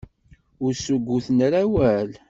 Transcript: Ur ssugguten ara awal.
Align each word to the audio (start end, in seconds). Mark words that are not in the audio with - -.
Ur 0.63 0.71
ssugguten 0.75 1.37
ara 1.47 1.57
awal. 1.65 2.09